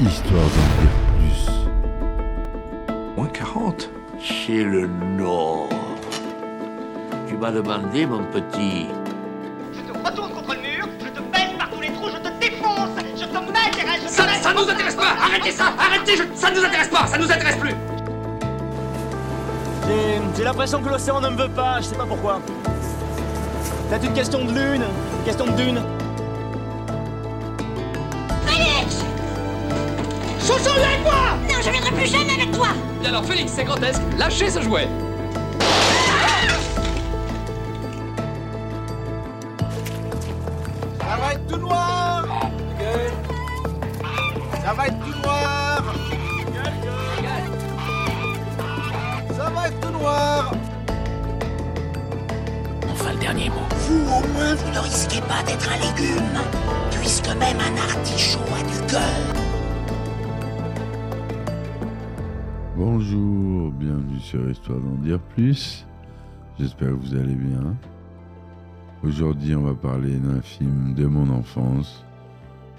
histoire 0.00 0.42
d'en 0.42 0.82
dire 0.82 0.96
plus. 1.18 1.50
Moins 3.16 3.28
40 3.28 3.90
C'est 4.22 4.62
le 4.64 4.86
Nord. 5.16 5.68
Tu 7.28 7.36
m'as 7.36 7.50
demandé, 7.50 8.06
mon 8.06 8.24
petit. 8.24 8.86
Je 9.72 9.80
te 9.80 10.06
retourne 10.08 10.30
contre 10.32 10.54
le 10.54 10.60
mur, 10.60 10.88
je 11.00 11.08
te 11.08 11.20
baisse 11.20 11.52
par 11.58 11.70
tous 11.70 11.80
les 11.80 11.90
trous, 11.92 12.08
je 12.10 12.16
te 12.18 12.28
défonce, 12.40 12.90
je 13.16 13.24
te 13.24 13.38
mets, 13.38 13.72
je 13.74 14.06
te 14.06 14.10
Ça, 14.10 14.28
ça 14.42 14.52
nous 14.54 14.68
intéresse 14.70 14.94
pas 14.94 15.14
Arrêtez 15.22 15.50
ça 15.50 15.64
Arrêtez 15.78 16.16
je- 16.16 16.38
Ça 16.38 16.50
nous 16.50 16.64
intéresse 16.64 16.88
pas 16.88 17.06
Ça 17.06 17.18
nous 17.18 17.30
intéresse 17.30 17.56
plus 17.56 17.74
J'ai- 19.86 20.20
J'ai 20.36 20.44
l'impression 20.44 20.82
que 20.82 20.88
l'océan 20.88 21.20
ne 21.20 21.28
me 21.30 21.36
veut 21.36 21.48
pas, 21.48 21.78
je 21.80 21.86
sais 21.86 21.94
pas 21.96 22.06
pourquoi. 22.06 22.40
C'est 23.90 24.04
une 24.04 24.12
question 24.14 24.44
de 24.44 24.50
lune, 24.52 24.82
une 24.82 25.24
question 25.24 25.46
de 25.46 25.52
dune. 25.52 25.80
Chouchou, 30.46 30.74
viens 30.76 30.88
avec 30.88 31.02
moi 31.02 31.36
Non, 31.48 31.56
je 31.60 31.70
viendrai 31.70 31.90
plus 31.90 32.06
jamais 32.06 32.34
avec 32.34 32.52
toi. 32.52 32.68
Et 33.02 33.06
alors 33.08 33.24
Félix, 33.24 33.50
c'est 33.52 33.64
grotesque, 33.64 34.00
lâchez 34.16 34.48
ce 34.48 34.62
jouet. 34.62 34.86
Ça 41.00 41.16
va 41.20 41.32
être 41.32 41.46
tout 41.48 41.56
noir. 41.56 42.24
Ça 44.64 44.72
va 44.72 44.86
être 44.86 44.98
tout 45.00 45.20
noir. 45.20 45.82
Ça 49.36 49.50
va 49.50 49.66
être 49.66 49.80
tout 49.80 49.98
noir. 49.98 50.52
Enfin, 52.92 53.12
le 53.12 53.18
dernier 53.18 53.48
mot. 53.50 53.66
Vous, 53.88 54.02
au 54.02 54.28
moins, 54.28 54.54
vous 54.54 54.70
ne 54.72 54.78
risquez 54.78 55.20
pas 55.22 55.42
d'être 55.44 55.68
un 55.72 55.78
légume, 55.78 56.38
puisque 57.00 57.28
même 57.30 57.58
un 57.58 57.76
artichaut 57.96 58.38
a 58.56 58.62
du 58.62 58.92
cœur. 58.92 59.45
Bonjour, 62.76 63.72
bienvenue 63.72 64.20
sur 64.20 64.50
Histoire 64.50 64.78
d'en 64.78 65.02
dire 65.02 65.18
plus. 65.18 65.86
J'espère 66.58 66.88
que 66.88 66.92
vous 66.92 67.14
allez 67.14 67.34
bien. 67.34 67.74
Aujourd'hui, 69.02 69.54
on 69.54 69.62
va 69.62 69.72
parler 69.72 70.18
d'un 70.18 70.42
film 70.42 70.92
de 70.92 71.06
mon 71.06 71.30
enfance, 71.30 72.04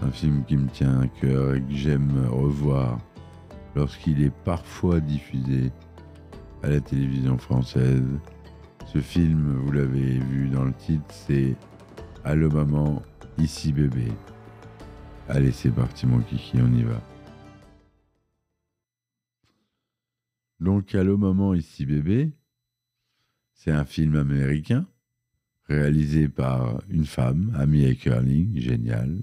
un 0.04 0.12
film 0.12 0.44
qui 0.46 0.56
me 0.56 0.68
tient 0.70 1.02
à 1.02 1.08
cœur 1.08 1.56
et 1.56 1.62
que 1.62 1.74
j'aime 1.74 2.28
revoir 2.30 3.00
lorsqu'il 3.76 4.22
est 4.22 4.34
parfois 4.46 5.00
diffusé 5.00 5.72
à 6.62 6.70
la 6.70 6.80
télévision 6.80 7.40
française. 7.40 8.06
Ce 8.86 9.00
film, 9.00 9.62
vous 9.66 9.72
l'avez 9.72 10.20
vu 10.20 10.48
dans 10.50 10.66
le 10.66 10.74
titre, 10.74 11.06
c'est 11.10 11.56
Allô 12.24 12.52
maman, 12.52 13.02
ici 13.40 13.74
bébé. 13.74 14.12
Allez, 15.28 15.52
c'est 15.52 15.72
parti 15.72 16.06
mon 16.06 16.20
kiki, 16.20 16.60
on 16.62 16.72
y 16.78 16.84
va. 16.84 17.02
Donc, 20.60 20.96
Allô 20.96 21.18
maman, 21.18 21.54
ici 21.54 21.86
bébé, 21.86 22.32
c'est 23.54 23.72
un 23.72 23.86
film 23.86 24.16
américain 24.16 24.88
réalisé 25.66 26.30
par 26.30 26.82
une 26.90 27.06
femme, 27.06 27.54
Amy 27.56 27.86
Eckerling, 27.86 28.60
génial, 28.60 29.22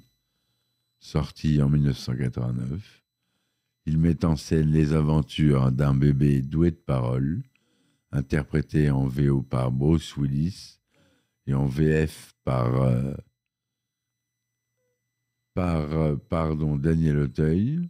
sorti 1.01 1.61
en 1.61 1.69
1989. 1.69 3.03
Il 3.87 3.99
met 3.99 4.25
en 4.25 4.37
scène 4.37 4.71
les 4.71 4.93
aventures 4.93 5.73
d'un 5.73 5.95
bébé 5.95 6.41
doué 6.41 6.71
de 6.71 6.77
paroles, 6.77 7.43
interprété 8.13 8.91
en 8.91 9.07
VO 9.07 9.43
par 9.43 9.73
Bruce 9.73 10.17
Willis 10.17 10.79
et 11.47 11.55
en 11.55 11.67
VF 11.67 12.35
par, 12.45 12.81
euh, 12.81 13.15
euh, 15.59 16.17
pardon, 16.29 16.77
Daniel 16.77 17.19
Auteuil 17.19 17.89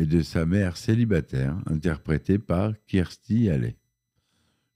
et 0.00 0.06
de 0.06 0.22
sa 0.22 0.46
mère 0.46 0.78
célibataire, 0.78 1.60
interprétée 1.66 2.38
par 2.38 2.72
Kirstie 2.86 3.50
Alley. 3.50 3.76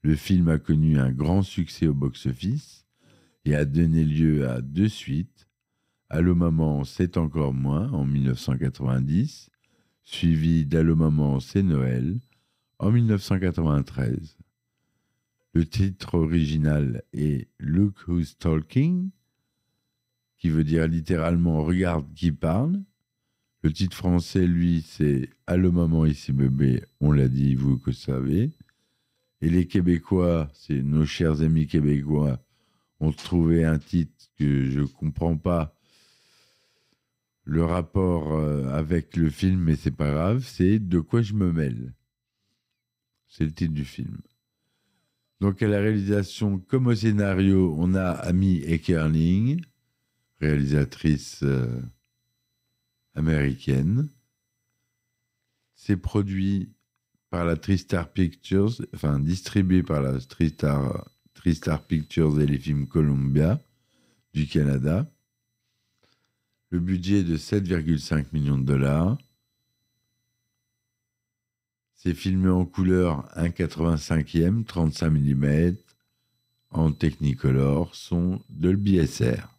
Le 0.02 0.16
film 0.16 0.48
a 0.48 0.58
connu 0.58 0.98
un 0.98 1.10
grand 1.12 1.42
succès 1.42 1.86
au 1.86 1.94
box-office 1.94 2.84
et 3.46 3.54
a 3.54 3.64
donné 3.64 4.04
lieu 4.04 4.46
à 4.46 4.60
deux 4.60 4.90
suites. 4.90 5.48
Allô 6.10 6.34
maman, 6.34 6.84
c'est 6.84 7.16
encore 7.16 7.54
moins 7.54 7.90
en 7.92 8.04
1990, 8.04 9.48
suivi 10.02 10.66
d'Allô 10.66 10.94
maman, 10.94 11.40
c'est 11.40 11.62
Noël 11.62 12.20
en 12.78 12.90
1993. 12.90 14.36
Le 15.54 15.64
titre 15.64 16.16
original 16.16 17.02
est 17.14 17.48
Look 17.58 18.08
Who's 18.08 18.36
Talking, 18.36 19.08
qui 20.36 20.50
veut 20.50 20.64
dire 20.64 20.86
littéralement 20.86 21.64
Regarde 21.64 22.12
qui 22.12 22.30
parle. 22.30 22.78
Le 23.64 23.72
titre 23.72 23.96
français, 23.96 24.46
lui, 24.46 24.84
c'est 24.86 25.30
Allô 25.46 25.72
maman, 25.72 26.04
ici 26.04 26.32
bébé, 26.32 26.84
on 27.00 27.12
l'a 27.12 27.28
dit, 27.28 27.54
vous 27.54 27.78
que 27.78 27.92
savez. 27.92 28.50
Et 29.40 29.48
les 29.48 29.66
Québécois, 29.66 30.50
c'est 30.52 30.82
nos 30.82 31.06
chers 31.06 31.40
amis 31.40 31.66
québécois, 31.66 32.44
ont 33.00 33.10
trouvé 33.10 33.64
un 33.64 33.78
titre 33.78 34.12
que 34.38 34.68
je 34.68 34.80
ne 34.80 34.84
comprends 34.84 35.38
pas 35.38 35.74
le 37.44 37.64
rapport 37.64 38.34
euh, 38.34 38.68
avec 38.68 39.16
le 39.16 39.30
film, 39.30 39.60
mais 39.60 39.76
c'est 39.76 39.96
pas 39.96 40.10
grave, 40.10 40.44
c'est 40.46 40.78
De 40.78 41.00
quoi 41.00 41.22
je 41.22 41.32
me 41.32 41.50
mêle. 41.50 41.94
C'est 43.28 43.44
le 43.44 43.52
titre 43.52 43.72
du 43.72 43.86
film. 43.86 44.18
Donc 45.40 45.62
à 45.62 45.68
la 45.68 45.80
réalisation 45.80 46.58
comme 46.58 46.88
au 46.88 46.94
scénario, 46.94 47.74
on 47.78 47.94
a 47.94 48.10
Amy 48.10 48.60
Eckerling, 48.66 49.62
réalisatrice 50.38 51.40
euh, 51.44 51.80
américaine. 53.14 54.08
C'est 55.74 55.96
produit 55.96 56.72
par 57.30 57.44
la 57.44 57.56
Tristar 57.56 58.12
Pictures, 58.12 58.72
enfin 58.94 59.18
distribué 59.18 59.82
par 59.82 60.00
la 60.00 60.20
Tristar, 60.20 61.08
Tristar 61.34 61.84
Pictures 61.84 62.40
et 62.40 62.46
les 62.46 62.58
films 62.58 62.86
Columbia 62.86 63.60
du 64.32 64.46
Canada. 64.46 65.10
Le 66.70 66.80
budget 66.80 67.20
est 67.20 67.24
de 67.24 67.36
7,5 67.36 68.26
millions 68.32 68.58
de 68.58 68.64
dollars. 68.64 69.18
C'est 71.94 72.14
filmé 72.14 72.50
en 72.50 72.66
couleur 72.66 73.28
1,85e, 73.36 74.64
35 74.64 75.10
mm, 75.10 75.76
en 76.70 76.92
Technicolor, 76.92 77.94
son 77.94 78.42
Dolby 78.48 79.04
SR. 79.06 79.58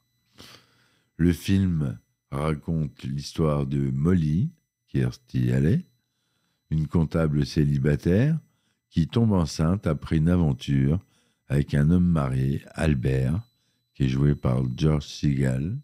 Le 1.18 1.34
film 1.34 1.98
raconte 2.36 3.04
l'histoire 3.04 3.66
de 3.66 3.90
Molly, 3.92 4.52
Kirstie 4.88 5.52
Alley, 5.52 5.86
une 6.70 6.88
comptable 6.88 7.46
célibataire 7.46 8.40
qui 8.90 9.08
tombe 9.08 9.34
enceinte 9.34 9.88
après 9.88 10.18
une 10.18 10.30
aventure 10.30 11.00
avec 11.48 11.74
un 11.74 11.90
homme 11.90 12.08
marié, 12.08 12.64
Albert, 12.72 13.42
qui 13.94 14.04
est 14.04 14.10
joué 14.10 14.36
par 14.36 14.64
George 14.76 15.06
Segal. 15.06 15.78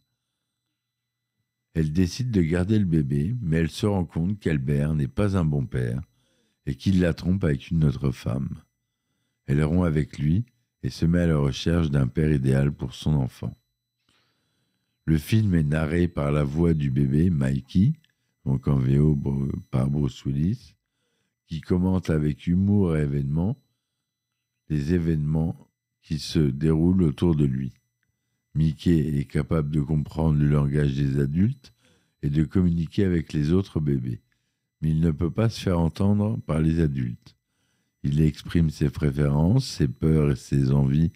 Elle 1.73 1.93
décide 1.93 2.31
de 2.31 2.41
garder 2.41 2.79
le 2.79 2.85
bébé, 2.85 3.35
mais 3.41 3.57
elle 3.57 3.69
se 3.69 3.85
rend 3.85 4.05
compte 4.05 4.39
qu'Albert 4.39 4.93
n'est 4.93 5.07
pas 5.07 5.37
un 5.37 5.45
bon 5.45 5.65
père 5.65 6.01
et 6.65 6.75
qu'il 6.75 6.99
la 6.99 7.13
trompe 7.13 7.43
avec 7.43 7.71
une 7.71 7.85
autre 7.85 8.11
femme. 8.11 8.61
Elle 9.45 9.63
rompt 9.63 9.85
avec 9.85 10.17
lui 10.17 10.45
et 10.83 10.89
se 10.89 11.05
met 11.05 11.21
à 11.21 11.27
la 11.27 11.37
recherche 11.37 11.89
d'un 11.89 12.07
père 12.07 12.31
idéal 12.31 12.71
pour 12.71 12.93
son 12.93 13.13
enfant. 13.13 13.55
Le 15.05 15.17
film 15.17 15.55
est 15.55 15.63
narré 15.63 16.07
par 16.07 16.31
la 16.31 16.43
voix 16.43 16.73
du 16.73 16.91
bébé, 16.91 17.29
Mikey, 17.29 17.93
donc 18.45 18.67
en 18.67 18.77
VO 18.77 19.17
par 19.71 19.89
Bruce 19.89 20.23
Willis, 20.25 20.75
qui 21.47 21.61
commente 21.61 22.09
avec 22.09 22.47
humour 22.47 22.95
et 22.95 23.01
événement 23.01 23.57
les 24.69 24.93
événements 24.93 25.67
qui 26.01 26.17
se 26.17 26.39
déroulent 26.39 27.03
autour 27.03 27.35
de 27.35 27.43
lui. 27.43 27.73
Mickey 28.55 29.19
est 29.19 29.25
capable 29.25 29.69
de 29.69 29.81
comprendre 29.81 30.39
le 30.39 30.47
langage 30.47 30.95
des 30.95 31.19
adultes 31.19 31.73
et 32.21 32.29
de 32.29 32.43
communiquer 32.43 33.03
avec 33.03 33.33
les 33.33 33.51
autres 33.51 33.79
bébés, 33.79 34.21
mais 34.81 34.91
il 34.91 35.01
ne 35.01 35.11
peut 35.11 35.29
pas 35.29 35.49
se 35.49 35.59
faire 35.59 35.79
entendre 35.79 36.39
par 36.45 36.61
les 36.61 36.79
adultes. 36.79 37.35
Il 38.03 38.21
exprime 38.21 38.69
ses 38.69 38.89
préférences, 38.89 39.67
ses 39.67 39.87
peurs 39.87 40.31
et 40.31 40.35
ses 40.35 40.71
envies, 40.71 41.11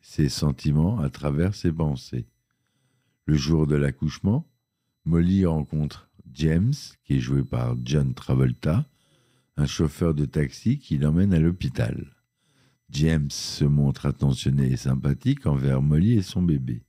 ses 0.00 0.28
sentiments 0.28 0.98
à 0.98 1.08
travers 1.08 1.54
ses 1.54 1.72
pensées. 1.72 2.26
Le 3.28 3.36
jour 3.36 3.66
de 3.66 3.76
l'accouchement, 3.76 4.48
Molly 5.04 5.44
rencontre 5.44 6.10
James, 6.32 6.72
qui 7.04 7.16
est 7.16 7.20
joué 7.20 7.44
par 7.44 7.76
John 7.84 8.14
Travolta, 8.14 8.88
un 9.58 9.66
chauffeur 9.66 10.14
de 10.14 10.24
taxi 10.24 10.78
qui 10.78 10.96
l'emmène 10.96 11.34
à 11.34 11.38
l'hôpital. 11.38 12.16
James 12.88 13.30
se 13.30 13.66
montre 13.66 14.06
attentionné 14.06 14.72
et 14.72 14.78
sympathique 14.78 15.44
envers 15.44 15.82
Molly 15.82 16.14
et 16.14 16.22
son 16.22 16.40
bébé. 16.40 16.86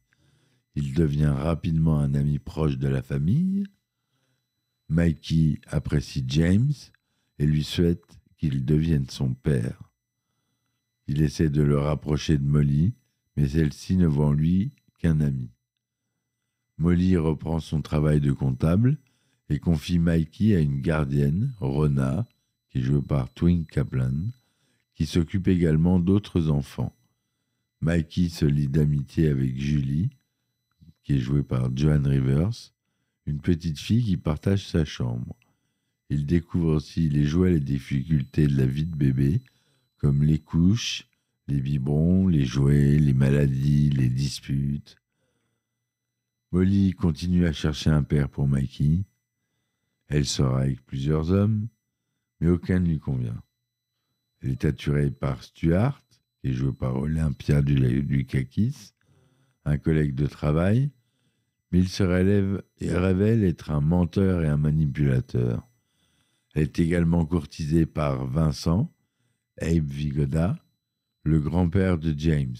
Il 0.75 0.94
devient 0.94 1.33
rapidement 1.36 2.00
un 2.00 2.13
ami 2.13 2.39
proche 2.39 2.77
de 2.77 2.88
la 2.88 3.01
famille. 3.01 3.65
Mikey 4.88 5.59
apprécie 5.68 6.24
James 6.25 6.71
et 7.38 7.45
lui 7.45 7.65
souhaite 7.65 8.18
qu'il 8.38 8.63
devienne 8.63 9.09
son 9.09 9.33
père. 9.33 9.92
Il 11.06 11.21
essaie 11.21 11.50
de 11.50 11.63
le 11.63 11.80
rapprocher 11.80 12.38
de 12.38 12.47
Molly, 12.47 12.94
mais 13.35 13.50
celle-ci 13.50 13.97
ne 13.97 14.07
voit 14.07 14.27
en 14.27 14.31
lui 14.31 14.71
qu'un 15.00 15.19
ami. 15.19 15.51
Molly 16.80 17.18
reprend 17.18 17.60
son 17.60 17.81
travail 17.81 18.22
de 18.22 18.31
comptable 18.31 18.98
et 19.50 19.60
confie 19.60 20.00
Mikey 20.00 20.56
à 20.56 20.60
une 20.60 20.80
gardienne, 20.80 21.54
Rona, 21.60 22.26
qui 22.70 22.78
est 22.78 22.81
jouée 22.81 23.02
par 23.02 23.34
Twink 23.34 23.70
Kaplan, 23.70 24.14
qui 24.96 25.06
s'occupe 25.06 25.50
également 25.50 26.00
d'autres 26.00 26.50
enfants. 26.50 26.96
Mikey 27.81 28.30
se 28.30 28.46
lie 28.46 28.70
d'amitié 28.70 29.28
avec 29.28 29.60
Julie, 29.60 30.10
qui 31.04 31.16
est 31.16 31.20
jouée 31.20 31.44
par 31.44 31.70
Joan 31.76 32.08
Rivers, 32.08 32.72
une 33.26 33.42
petite 33.42 33.80
fille 33.80 34.04
qui 34.04 34.18
partage 34.18 34.66
sa 34.66 34.86
chambre. 34.86 35.36
Il 36.10 36.26
découvre 36.26 36.76
aussi 36.76 37.10
les 37.10 37.26
joies 37.26 37.50
et 37.50 37.54
les 37.54 37.60
difficultés 37.60 38.48
de 38.48 38.58
la 38.58 38.66
vie 38.66 38.86
de 38.86 38.96
bébé, 38.96 39.42
comme 39.98 40.24
les 40.24 40.40
couches, 40.40 41.08
les 41.50 41.60
biberons, 41.60 42.28
les 42.28 42.46
jouets, 42.46 42.98
les 42.98 43.14
maladies, 43.14 43.90
les 43.90 44.10
disputes. 44.10 44.99
Molly 46.51 46.94
continue 46.94 47.46
à 47.46 47.54
chercher 47.54 47.92
un 47.92 48.01
père 48.01 48.28
pour 48.28 48.48
Mikey. 48.48 49.04
Elle 50.07 50.25
sort 50.25 50.57
avec 50.57 50.84
plusieurs 50.84 51.31
hommes, 51.31 51.68
mais 52.40 52.50
aucun 52.50 52.80
ne 52.80 52.88
lui 52.88 53.00
convient. 53.00 53.40
Elle 54.42 54.51
est 54.51 54.66
attirée 54.66 55.12
par 55.12 55.44
Stuart, 55.44 56.01
qui 56.42 56.50
est 56.50 56.54
joué 56.54 56.74
par 56.74 56.96
Olympia 56.96 57.62
du, 57.62 58.01
du 58.01 58.25
Kakis, 58.25 58.94
un 59.63 59.78
collègue 59.78 60.16
de 60.16 60.25
travail, 60.25 60.90
mais 61.72 61.80
il 61.80 61.90
se 61.90 62.01
révèle 62.01 63.44
être 63.44 63.69
un 63.69 63.81
menteur 63.81 64.42
et 64.44 64.48
un 64.48 64.57
manipulateur. 64.57 65.68
Elle 66.56 66.63
est 66.63 66.80
également 66.80 67.28
courtisée 67.28 67.86
par 67.86 68.25
Vincent, 68.25 68.92
Abe 69.62 69.86
Vigoda, 69.86 70.57
le 71.22 71.40
grand-père 71.40 72.00
de 72.00 72.12
James, 72.18 72.57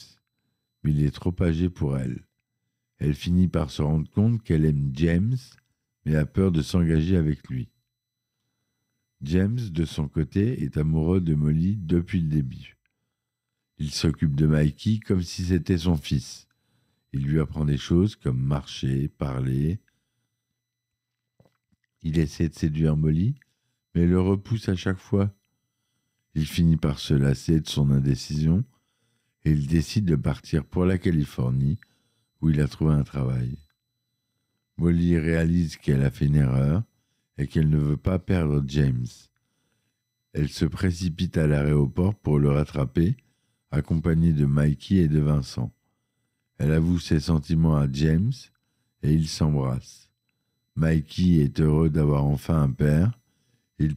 mais 0.84 0.92
il 0.92 1.04
est 1.04 1.16
trop 1.16 1.34
âgé 1.42 1.70
pour 1.70 1.98
elle. 1.98 2.29
Elle 3.00 3.16
finit 3.16 3.48
par 3.48 3.72
se 3.72 3.82
rendre 3.82 4.10
compte 4.12 4.44
qu'elle 4.44 4.66
aime 4.66 4.92
James, 4.94 5.38
mais 6.06 6.16
a 6.16 6.26
peur 6.26 6.52
de 6.52 6.62
s'engager 6.62 7.16
avec 7.16 7.48
lui. 7.48 7.70
James, 9.22 9.60
de 9.60 9.86
son 9.86 10.08
côté, 10.08 10.64
est 10.64 10.78
amoureux 10.78 11.22
de 11.22 11.34
Molly 11.34 11.78
depuis 11.78 12.22
le 12.22 12.30
début. 12.30 12.78
Il 13.78 13.92
s'occupe 13.92 14.36
de 14.36 14.46
Mikey 14.46 15.00
comme 15.00 15.22
si 15.22 15.46
c'était 15.46 15.78
son 15.78 15.96
fils. 15.96 16.48
Il 17.14 17.26
lui 17.26 17.40
apprend 17.40 17.66
des 17.66 17.78
choses 17.78 18.16
comme 18.16 18.40
marcher, 18.40 19.08
parler. 19.08 19.80
Il 22.02 22.20
essaie 22.20 22.50
de 22.50 22.54
séduire 22.54 22.98
Molly, 22.98 23.36
mais 23.96 24.06
le 24.06 24.20
repousse 24.20 24.70
à 24.70 24.76
chaque 24.76 25.00
fois. 25.00 25.34
Il 26.36 26.46
finit 26.46 26.78
par 26.78 27.00
se 27.00 27.14
lasser 27.14 27.62
de 27.62 27.68
son 27.68 27.92
indécision 27.92 28.64
et 29.46 29.52
il 29.52 29.68
décide 29.68 30.06
de 30.06 30.16
partir 30.16 30.66
pour 30.66 30.86
la 30.86 30.98
Californie 30.98 31.80
où 32.42 32.50
il 32.50 32.62
a 32.62 32.68
trouvé 32.68 32.94
un 32.94 33.04
travail. 33.04 33.58
Molly 34.78 35.18
réalise 35.18 35.76
qu'elle 35.78 36.04
a 36.04 36.12
fait 36.12 36.26
une 36.26 36.36
erreur 36.36 36.84
et 37.38 37.48
qu'elle 37.48 37.70
ne 37.70 37.78
veut 37.78 37.98
pas 37.98 38.20
perdre 38.20 38.64
James. 38.68 39.08
Elle 40.34 40.50
se 40.50 40.66
précipite 40.66 41.38
à 41.38 41.48
l'aéroport 41.48 42.16
pour 42.16 42.40
le 42.40 42.50
rattraper, 42.52 43.18
accompagnée 43.72 44.34
de 44.34 44.46
Mikey 44.46 44.96
et 44.96 45.08
de 45.08 45.20
Vincent. 45.20 45.74
Elle 46.58 46.72
avoue 46.72 47.00
ses 47.00 47.20
sentiments 47.20 47.78
à 47.78 47.92
James 47.92 48.34
et 49.02 49.14
ils 49.14 49.28
s'embrassent. 49.28 50.10
Mikey 50.76 51.44
est 51.44 51.60
heureux 51.60 51.90
d'avoir 51.90 52.26
enfin 52.26 52.62
un 52.62 52.72
père. 52.72 53.20
Il, 53.80 53.96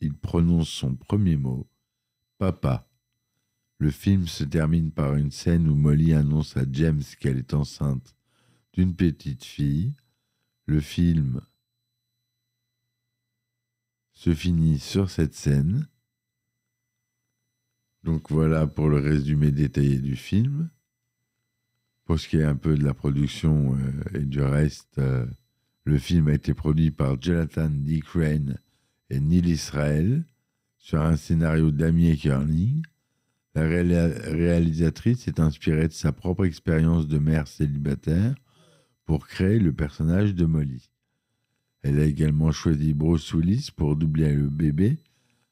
il 0.00 0.14
prononce 0.14 0.68
son 0.68 0.94
premier 0.94 1.36
mot, 1.36 1.66
Papa. 2.38 2.87
Le 3.78 3.90
film 3.90 4.26
se 4.26 4.42
termine 4.42 4.90
par 4.90 5.14
une 5.14 5.30
scène 5.30 5.68
où 5.68 5.74
Molly 5.74 6.12
annonce 6.12 6.56
à 6.56 6.64
James 6.70 7.02
qu'elle 7.20 7.38
est 7.38 7.54
enceinte 7.54 8.16
d'une 8.72 8.94
petite 8.94 9.44
fille. 9.44 9.94
Le 10.66 10.80
film 10.80 11.40
se 14.12 14.34
finit 14.34 14.80
sur 14.80 15.10
cette 15.10 15.34
scène. 15.34 15.86
Donc 18.02 18.30
voilà 18.30 18.66
pour 18.66 18.88
le 18.88 18.98
résumé 18.98 19.52
détaillé 19.52 19.98
du 19.98 20.16
film. 20.16 20.70
Pour 22.04 22.18
ce 22.18 22.26
qui 22.26 22.38
est 22.38 22.44
un 22.44 22.56
peu 22.56 22.76
de 22.76 22.82
la 22.82 22.94
production 22.94 23.76
euh, 23.76 24.18
et 24.18 24.24
du 24.24 24.40
reste, 24.40 24.98
euh, 24.98 25.26
le 25.84 25.98
film 25.98 26.28
a 26.28 26.34
été 26.34 26.52
produit 26.52 26.90
par 26.90 27.20
Jonathan 27.20 27.68
D. 27.70 28.00
Crane 28.00 28.58
et 29.10 29.20
Neil 29.20 29.48
Israel 29.48 30.24
sur 30.78 31.00
un 31.00 31.16
scénario 31.16 31.70
d'Amy 31.70 32.16
Kerning. 32.16 32.82
La 33.58 33.64
réalisatrice 33.66 35.22
s'est 35.24 35.40
inspirée 35.40 35.88
de 35.88 35.92
sa 35.92 36.12
propre 36.12 36.44
expérience 36.44 37.08
de 37.08 37.18
mère 37.18 37.48
célibataire 37.48 38.36
pour 39.04 39.26
créer 39.26 39.58
le 39.58 39.72
personnage 39.72 40.36
de 40.36 40.44
Molly. 40.44 40.88
Elle 41.82 41.98
a 41.98 42.04
également 42.04 42.52
choisi 42.52 42.94
Bruce 42.94 43.32
Willis 43.32 43.70
pour 43.74 43.96
doubler 43.96 44.32
le 44.32 44.48
bébé 44.48 44.98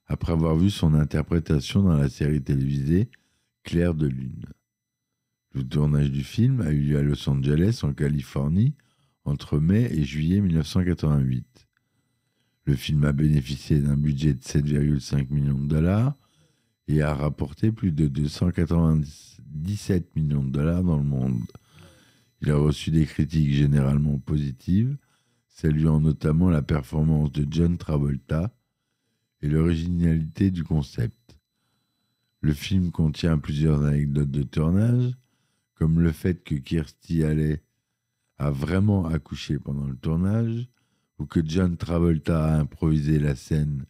après 0.07 0.33
avoir 0.33 0.55
vu 0.55 0.71
son 0.71 0.95
interprétation 0.95 1.83
dans 1.83 1.97
la 1.97 2.09
série 2.09 2.43
télévisée 2.43 3.09
Claire 3.65 3.95
de 3.95 4.07
Lune. 4.07 4.47
Le 5.55 5.67
tournage 5.67 6.13
du 6.13 6.23
film 6.23 6.61
a 6.61 6.71
eu 6.71 6.83
lieu 6.83 6.99
à 6.99 7.03
Los 7.03 7.29
Angeles, 7.29 7.81
en 7.83 7.93
Californie, 7.93 8.75
entre 9.25 9.59
mai 9.59 9.91
et 9.91 10.05
juillet 10.05 10.41
1988. 10.41 11.67
Le 12.67 12.77
film 12.77 13.03
a 13.03 13.13
bénéficié 13.13 13.81
d'un 13.81 13.97
budget 13.97 14.35
de 14.35 14.41
7,5 14.41 15.33
millions 15.33 15.59
de 15.59 15.67
dollars 15.67 16.15
et 16.89 17.03
a 17.03 17.15
rapporté 17.15 17.73
plus 17.73 17.93
de 17.93 18.07
297 18.07 20.17
millions 20.17 20.45
de 20.45 20.51
dollars 20.51 20.85
dans 20.85 20.99
le 20.99 21.05
monde. 21.05 21.43
Il 22.41 22.51
a 22.51 22.57
reçu 22.57 22.91
des 22.91 23.07
critiques 23.07 23.53
généralement 23.53 24.19
positives, 24.19 24.97
saluant 25.49 26.01
notamment 26.01 26.51
la 26.51 26.63
performance 26.63 27.33
de 27.33 27.47
John 27.51 27.79
Travolta 27.79 28.53
et 29.43 29.49
l'originalité 29.49 30.51
du 30.51 30.65
concept. 30.65 31.39
Le 32.41 32.53
film 32.53 32.91
contient 32.93 33.39
plusieurs 33.39 33.85
anecdotes 33.85 34.31
de 34.31 34.43
tournage, 34.43 35.13
comme 35.75 36.01
le 36.01 36.13
fait 36.13 36.45
que 36.45 36.55
Kirstie 36.55 37.25
Alley 37.25 37.63
a 38.39 38.51
vraiment 38.51 39.07
accouché 39.07 39.59
pendant 39.59 39.87
le 39.87 39.97
tournage, 39.97 40.69
ou 41.19 41.27
que 41.27 41.41
John 41.45 41.77
Travolta 41.77 42.45
a 42.45 42.61
improvisé 42.61 43.19
la 43.19 43.35
scène 43.35 43.87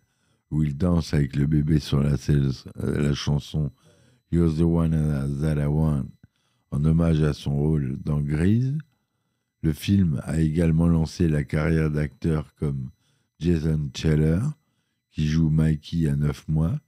où 0.51 0.63
il 0.63 0.77
danse 0.77 1.15
avec 1.15 1.37
le 1.37 1.47
bébé 1.47 1.79
sur 1.79 2.03
la, 2.03 2.17
euh, 2.29 2.53
la 2.77 3.15
chanson 3.15 3.71
You're 4.33 4.55
the 4.55 4.63
one 4.63 4.91
that 5.41 5.61
I 5.63 5.67
want 5.67 6.07
en 6.71 6.85
hommage 6.85 7.23
à 7.23 7.33
son 7.33 7.57
rôle 7.57 7.99
dans 8.05 8.21
Grise. 8.21 8.77
Le 9.63 9.73
film 9.73 10.21
a 10.25 10.41
également 10.41 10.89
lancé 10.89 11.29
la 11.29 11.45
carrière 11.45 11.91
d'acteurs 11.91 12.55
comme 12.57 12.91
Jason 13.39 13.91
Cheller, 13.95 14.41
qui 15.11 15.27
joue 15.27 15.49
Mikey 15.49 16.09
à 16.09 16.17
9 16.17 16.49
mois, 16.49 16.79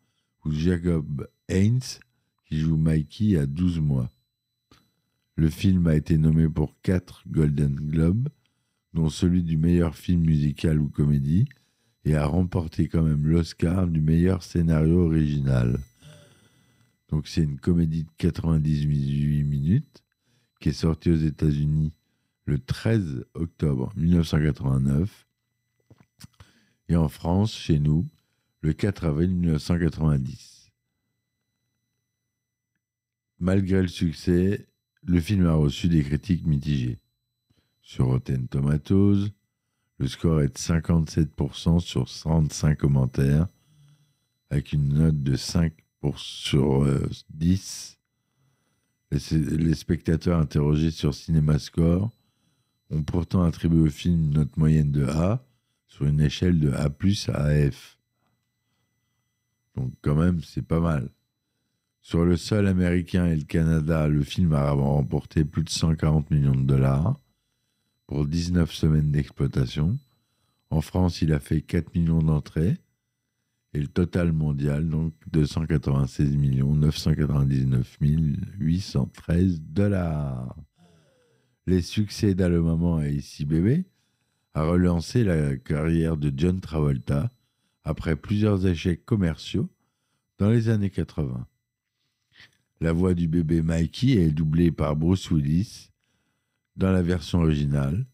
ou 0.45 0.53
Jacob 0.53 1.29
Haynes, 1.49 1.81
qui 2.47 2.59
joue 2.59 2.77
Mikey 2.77 3.39
à 3.39 3.47
12 3.47 3.81
mois. 3.81 4.11
Le 5.37 5.49
film 5.49 5.87
a 5.87 5.95
été 5.95 6.19
nommé 6.19 6.49
pour 6.49 6.75
4 6.83 7.25
Golden 7.29 7.75
Globes, 7.75 8.29
dont 8.95 9.09
celui 9.09 9.43
du 9.43 9.57
meilleur 9.57 9.95
film 9.95 10.23
musical 10.23 10.81
ou 10.81 10.89
comédie, 10.89 11.49
et 12.05 12.15
a 12.15 12.27
remporté 12.27 12.89
quand 12.89 13.03
même 13.03 13.27
l'Oscar 13.27 13.87
du 13.87 14.01
meilleur 14.01 14.43
scénario 14.43 15.07
original. 15.07 15.79
Donc 17.09 17.29
c'est 17.29 17.43
une 17.43 17.59
comédie 17.59 18.05
de 18.05 18.11
98 18.19 19.45
minutes 19.45 20.03
qui 20.61 20.71
est 20.71 20.73
sortie 20.73 21.11
aux 21.11 21.17
États-Unis 21.17 21.93
le 22.45 22.59
13 22.59 23.27
octobre 23.35 23.93
1989 23.97 25.27
et 26.89 26.97
en 26.97 27.09
France, 27.09 27.55
chez 27.55 27.79
nous, 27.79 28.09
le 28.61 28.73
4 28.73 29.05
avril 29.05 29.31
1990. 29.35 30.71
Malgré 33.41 33.83
le 33.83 33.89
succès, 33.89 34.67
le 35.03 35.21
film 35.21 35.47
a 35.47 35.55
reçu 35.55 35.89
des 35.89 36.03
critiques 36.03 36.47
mitigées. 36.47 36.99
Sur 37.83 38.07
Rotten 38.07 38.49
Tomatoes, 38.49 39.29
le 39.99 40.07
score 40.07 40.43
est 40.43 40.49
de 40.49 40.59
57% 40.59 41.81
sur 41.81 42.05
35 42.07 42.79
commentaires, 42.79 43.49
avec 44.51 44.73
une 44.73 44.95
note 44.95 45.23
de 45.23 45.37
5 45.37 45.73
sur 46.17 46.87
10. 47.31 47.99
Euh, 49.13 49.19
les, 49.59 49.75
spectateurs 49.75 50.39
interrogés 50.39 50.91
sur 50.91 51.15
CinemaScore 51.15 52.11
ont 52.91 53.03
pourtant 53.03 53.43
attribué 53.43 53.81
au 53.81 53.91
film 53.91 54.25
une 54.25 54.31
note 54.31 54.57
moyenne 54.57 54.91
de 54.91 55.07
A 55.07 55.45
sur 55.87 56.07
une 56.07 56.21
échelle 56.21 56.61
de 56.61 56.71
A 56.73 56.89
à 57.35 57.71
F. 57.71 57.99
Donc 59.77 59.93
quand 60.03 60.15
même, 60.15 60.41
c'est 60.43 60.63
pas 60.63 60.81
mal. 60.81 61.11
Sur 62.01 62.25
le 62.25 62.37
sol 62.37 62.67
américain 62.67 63.27
et 63.27 63.37
le 63.37 63.45
Canada, 63.45 64.09
le 64.09 64.23
film 64.23 64.53
a 64.55 64.71
remporté 64.71 65.45
plus 65.45 65.65
de 65.65 65.71
140 65.71 66.31
millions 66.31 66.55
de 66.55 66.63
dollars 66.63 67.19
pour 68.09 68.27
19 68.27 68.73
semaines 68.73 69.13
d'exploitation. 69.13 69.97
En 70.71 70.81
France, 70.81 71.23
il 71.23 71.33
a 71.33 71.39
fait 71.39 71.61
4 71.61 71.95
millions 71.95 72.23
d'entrées. 72.23 72.79
Et 73.75 73.81
le 73.81 73.87
total 73.87 74.33
mondial, 74.33 74.89
donc 74.89 75.13
296 75.31 76.35
999 76.37 77.99
813 78.59 79.61
dollars. 79.61 80.57
Les 81.67 81.83
succès 81.83 82.35
d'Allô 82.35 82.65
Maman 82.65 83.03
et 83.03 83.13
Ici 83.13 83.45
Bébé 83.45 83.85
a 84.55 84.65
relancé 84.65 85.23
la 85.23 85.57
carrière 85.57 86.17
de 86.17 86.33
John 86.35 86.61
Travolta 86.61 87.31
après 87.85 88.17
plusieurs 88.17 88.67
échecs 88.67 89.05
commerciaux 89.05 89.69
dans 90.39 90.49
les 90.49 90.71
années 90.71 90.89
80. 90.89 91.47
La 92.81 92.93
voix 92.93 93.13
du 93.13 93.29
bébé 93.29 93.61
Mikey 93.61 94.13
est 94.13 94.31
doublée 94.31 94.71
par 94.71 94.97
Bruce 94.97 95.31
Willis 95.31 95.88
dans 96.79 96.93
la 96.93 97.03
version 97.03 97.41
originale 97.41 98.07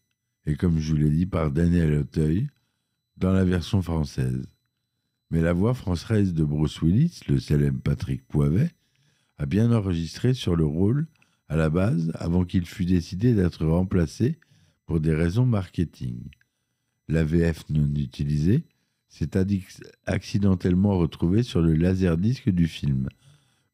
et 0.45 0.55
comme 0.55 0.79
je 0.79 0.91
vous 0.91 0.97
l'ai 0.97 1.09
dit 1.09 1.25
par 1.25 1.51
Daniel 1.51 1.99
Auteuil 1.99 2.47
dans 3.15 3.31
la 3.31 3.45
version 3.45 3.81
française. 3.81 4.45
Mais 5.31 5.41
la 5.41 5.53
voix 5.53 5.73
française 5.73 6.33
de 6.33 6.43
Bruce 6.43 6.81
Willis, 6.81 7.21
le 7.27 7.39
célèbre 7.39 7.79
Patrick 7.81 8.27
Poivet, 8.27 8.71
a 9.37 9.45
bien 9.45 9.71
enregistré 9.71 10.33
sur 10.33 10.55
le 10.55 10.65
rôle 10.65 11.07
à 11.47 11.55
la 11.55 11.69
base 11.69 12.11
avant 12.15 12.43
qu'il 12.43 12.65
fût 12.65 12.85
décidé 12.85 13.33
d'être 13.33 13.65
remplacé 13.65 14.39
pour 14.85 14.99
des 14.99 15.13
raisons 15.13 15.45
marketing. 15.45 16.19
La 17.07 17.23
VF 17.23 17.69
non 17.69 17.87
utilisée 17.95 18.63
s'est 19.09 19.31
accidentellement 20.05 20.97
retrouvée 20.97 21.43
sur 21.43 21.61
le 21.61 21.75
laserdisc 21.75 22.49
du 22.49 22.67
film, 22.67 23.09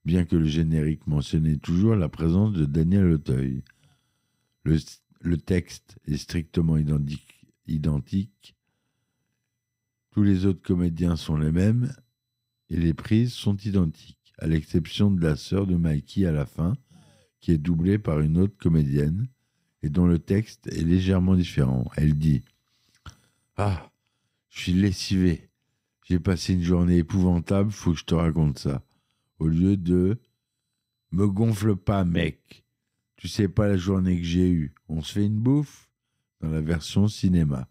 bien 0.04 0.26
que 0.26 0.36
le 0.36 0.46
générique 0.46 1.08
mentionnait 1.08 1.58
toujours 1.58 1.96
la 1.96 2.10
présence 2.10 2.54
de 2.54 2.66
Daniel 2.66 3.12
Auteuil. 3.12 3.64
Le, 4.64 5.38
texte 5.38 5.98
est 6.06 6.18
strictement 6.18 6.78
identique, 6.78 7.46
identique. 7.68 8.56
Tous 10.12 10.24
les 10.24 10.46
autres 10.46 10.62
comédiens 10.62 11.16
sont 11.16 11.38
les 11.38 11.52
mêmes 11.52 11.94
et 12.70 12.78
les 12.78 12.94
prises 12.94 13.34
sont 13.34 13.58
identiques, 13.58 14.34
à 14.38 14.48
l'exception 14.48 15.10
de 15.10 15.22
la 15.22 15.36
sœur 15.36 15.66
de 15.68 15.76
Mikey 15.76 16.26
à 16.26 16.32
la 16.32 16.46
fin, 16.46 16.78
qui 17.40 17.52
est 17.52 17.58
doublée 17.58 17.98
par 17.98 18.20
une 18.20 18.38
autre 18.38 18.56
comédienne 18.58 19.28
et 19.84 19.90
dont 19.90 20.06
le 20.06 20.20
texte 20.20 20.68
est 20.68 20.84
légèrement 20.84 21.36
différent. 21.36 21.90
Elle 21.98 22.18
dit 22.18 22.44
Ah, 23.58 23.92
je 24.50 24.60
suis 24.60 24.74
lessivé. 24.74 25.50
J'ai 26.04 26.20
passé 26.20 26.54
une 26.54 26.64
journée 26.64 26.98
épouvantable, 26.98 27.72
faut 27.72 27.94
que 27.94 28.00
je 28.00 28.06
te 28.06 28.16
raconte 28.16 28.60
ça. 28.60 28.84
Au 29.40 29.48
lieu 29.48 29.76
de 29.78 30.20
Me 31.12 31.28
gonfle 31.28 31.76
pas, 31.76 32.06
mec. 32.06 32.64
Tu 33.22 33.28
sais 33.28 33.48
pas 33.48 33.68
la 33.68 33.78
journée 33.78 34.18
que 34.18 34.26
j'ai 34.26 34.50
eue. 34.50 34.74
On 34.90 35.04
se 35.04 35.14
fait 35.14 35.28
une 35.28 35.38
bouffe 35.38 35.92
dans 36.40 36.50
la 36.50 36.60
version 36.60 37.08
cinéma. 37.08 37.70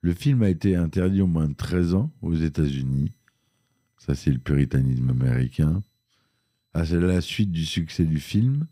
Le 0.00 0.14
film 0.14 0.44
a 0.44 0.48
été 0.48 0.76
interdit 0.76 1.22
au 1.22 1.26
moins 1.26 1.48
de 1.48 1.54
13 1.54 1.94
ans 1.96 2.12
aux 2.22 2.36
États-Unis. 2.36 3.10
Ça, 3.98 4.14
c'est 4.14 4.30
le 4.30 4.38
puritanisme 4.38 5.10
américain. 5.10 5.82
À 6.72 6.84
la 6.84 7.20
suite 7.20 7.50
du 7.50 7.66
succès 7.66 8.04
du 8.04 8.20
film, 8.20 8.68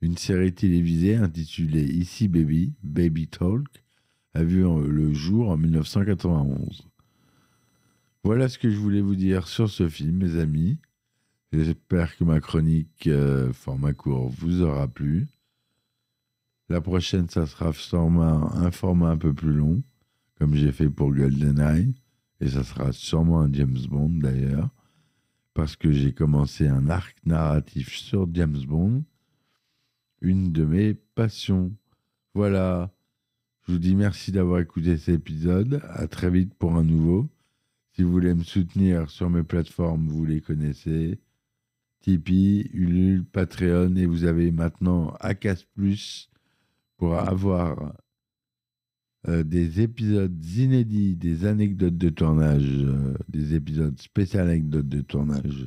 une 0.00 0.16
série 0.16 0.54
télévisée 0.54 1.16
intitulée 1.16 1.84
Ici 1.84 2.26
Baby, 2.26 2.72
Baby 2.82 3.28
Talk, 3.28 3.66
a 4.32 4.42
vu 4.42 4.62
le 4.62 5.12
jour 5.12 5.50
en 5.50 5.58
1991. 5.58 6.88
Voilà 8.24 8.48
ce 8.48 8.58
que 8.58 8.70
je 8.70 8.78
voulais 8.78 9.02
vous 9.02 9.16
dire 9.16 9.48
sur 9.48 9.68
ce 9.68 9.86
film, 9.86 10.16
mes 10.16 10.40
amis. 10.40 10.78
J'espère 11.52 12.16
que 12.16 12.24
ma 12.24 12.40
chronique 12.40 13.06
euh, 13.06 13.52
format 13.52 13.94
court 13.94 14.28
vous 14.28 14.62
aura 14.62 14.86
plu. 14.86 15.26
La 16.68 16.80
prochaine, 16.80 17.28
ça 17.28 17.46
sera 17.46 17.72
sûrement 17.72 18.52
un 18.52 18.70
format 18.70 19.10
un 19.10 19.16
peu 19.16 19.32
plus 19.32 19.54
long, 19.54 19.82
comme 20.38 20.54
j'ai 20.54 20.72
fait 20.72 20.90
pour 20.90 21.14
GoldenEye. 21.14 21.94
Et 22.40 22.48
ça 22.48 22.62
sera 22.62 22.92
sûrement 22.92 23.40
un 23.40 23.52
James 23.52 23.78
Bond 23.88 24.10
d'ailleurs, 24.10 24.68
parce 25.54 25.74
que 25.74 25.90
j'ai 25.90 26.12
commencé 26.12 26.68
un 26.68 26.88
arc 26.88 27.16
narratif 27.24 27.96
sur 27.96 28.28
James 28.32 28.62
Bond 28.66 29.02
une 30.20 30.52
de 30.52 30.64
mes 30.64 30.94
passions. 30.94 31.72
Voilà. 32.34 32.92
Je 33.66 33.72
vous 33.72 33.78
dis 33.78 33.94
merci 33.94 34.32
d'avoir 34.32 34.60
écouté 34.60 34.96
cet 34.96 35.14
épisode. 35.14 35.82
À 35.90 36.06
très 36.06 36.30
vite 36.30 36.54
pour 36.54 36.76
un 36.76 36.84
nouveau. 36.84 37.28
Si 37.92 38.02
vous 38.02 38.12
voulez 38.12 38.34
me 38.34 38.44
soutenir 38.44 39.10
sur 39.10 39.28
mes 39.28 39.42
plateformes, 39.42 40.08
vous 40.08 40.24
les 40.24 40.40
connaissez. 40.40 41.18
Tipeee, 42.00 42.70
Ulule, 42.72 43.24
Patreon 43.24 43.94
et 43.96 44.06
vous 44.06 44.24
avez 44.24 44.50
maintenant 44.50 45.14
Acas 45.20 45.62
Plus 45.74 46.30
pour 46.96 47.16
avoir 47.16 47.94
euh, 49.26 49.42
des 49.42 49.80
épisodes 49.80 50.44
inédits, 50.44 51.16
des 51.16 51.44
anecdotes 51.44 51.98
de 51.98 52.08
tournage, 52.08 52.64
euh, 52.66 53.14
des 53.28 53.54
épisodes 53.54 53.98
spéciaux 54.00 54.40
anecdotes 54.40 54.88
de 54.88 55.00
tournage 55.00 55.66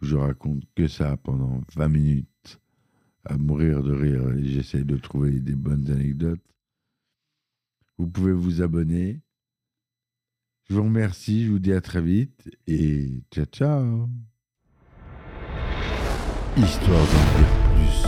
où 0.00 0.04
je 0.04 0.16
raconte 0.16 0.62
que 0.74 0.86
ça 0.86 1.16
pendant 1.16 1.60
20 1.74 1.88
minutes 1.88 2.60
à 3.24 3.36
mourir 3.36 3.82
de 3.82 3.92
rire 3.92 4.30
et 4.36 4.44
j'essaye 4.44 4.84
de 4.84 4.96
trouver 4.96 5.40
des 5.40 5.54
bonnes 5.54 5.90
anecdotes. 5.90 6.40
Vous 7.96 8.08
pouvez 8.08 8.32
vous 8.32 8.62
abonner. 8.62 9.20
Je 10.68 10.74
vous 10.74 10.84
remercie, 10.84 11.46
je 11.46 11.50
vous 11.50 11.58
dis 11.58 11.72
à 11.72 11.80
très 11.80 12.02
vite 12.02 12.50
et 12.66 13.22
ciao 13.32 13.46
ciao. 13.46 14.08
Histoire 16.58 16.98
d'en 16.98 17.38
dire 17.38 17.54
plus. 17.74 18.06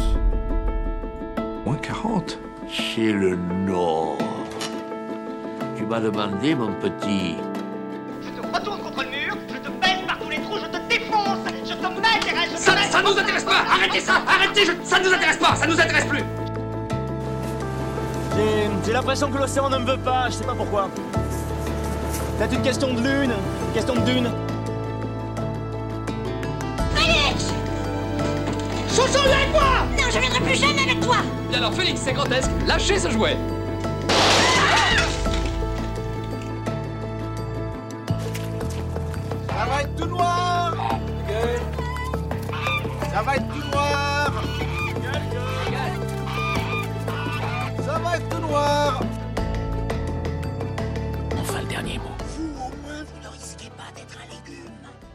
Moins 1.64 1.76
40 1.76 2.38
Chez 2.68 3.12
le 3.12 3.36
Nord. 3.66 4.18
Tu 5.76 5.84
m'as 5.84 6.00
demandé, 6.00 6.54
mon 6.54 6.72
petit. 6.74 7.36
Je 8.22 8.30
te 8.40 8.46
retourne 8.56 8.80
contre 8.80 9.02
le 9.04 9.10
mur, 9.10 9.36
je 9.48 9.56
te 9.58 9.68
baisse 9.68 10.02
par 10.06 10.18
tous 10.18 10.30
les 10.30 10.38
trous, 10.40 10.56
je 10.58 10.66
te 10.66 10.88
défonce, 10.88 11.38
je 11.64 11.74
te 11.74 11.86
mets, 12.00 12.48
je 12.48 12.52
te 12.54 12.58
Ça, 12.60 12.76
ça 12.76 13.02
nous 13.02 13.18
intéresse 13.18 13.44
pas 13.44 13.64
Arrêtez 13.70 14.00
ça 14.00 14.14
Arrêtez 14.26 14.64
je- 14.66 14.72
Ça 14.84 14.98
nous 15.00 15.12
intéresse 15.12 15.36
pas 15.36 15.54
Ça 15.56 15.66
nous 15.66 15.80
intéresse 15.80 16.04
plus 16.06 16.24
J'ai 18.36 18.70
j'ai 18.86 18.92
l'impression 18.92 19.30
que 19.30 19.38
l'océan 19.38 19.68
ne 19.70 19.78
me 19.78 19.84
veut 19.92 19.98
pas, 19.98 20.26
je 20.28 20.34
sais 20.34 20.44
pas 20.44 20.54
pourquoi. 20.54 20.88
Peut-être 22.38 22.54
une 22.54 22.62
question 22.62 22.94
de 22.94 23.00
lune, 23.00 23.32
une 23.68 23.72
question 23.74 23.94
de 23.94 24.00
dune. 24.00 24.30
Chouchou, 29.00 29.24
viens 29.24 29.36
avec 29.36 29.50
moi 29.52 29.62
Non, 29.96 30.04
je 30.12 30.18
viendrai 30.18 30.40
plus 30.40 30.56
jamais 30.56 30.82
avec 30.82 31.00
toi. 31.00 31.16
Bien 31.48 31.58
alors 31.58 31.72
Félix, 31.72 32.00
c'est 32.04 32.12
grotesque, 32.12 32.50
lâchez 32.66 32.98
ce 32.98 33.10
jouet 33.10 33.36